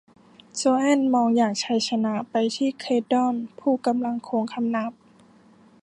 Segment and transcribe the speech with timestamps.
[0.55, 4.91] โจแอนมองอย่างชัยชนะไปที่เขลดอน ผู้กำลังโค้งคำนับ